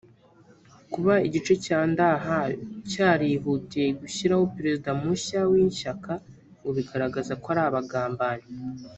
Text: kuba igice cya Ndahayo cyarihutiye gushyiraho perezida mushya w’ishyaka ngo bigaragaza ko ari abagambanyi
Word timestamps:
kuba 0.93 1.13
igice 1.27 1.53
cya 1.65 1.79
Ndahayo 1.91 2.57
cyarihutiye 2.91 3.87
gushyiraho 4.01 4.45
perezida 4.55 4.89
mushya 5.01 5.39
w’ishyaka 5.51 6.11
ngo 6.59 6.69
bigaragaza 6.77 7.33
ko 7.41 7.47
ari 7.53 7.61
abagambanyi 7.69 8.47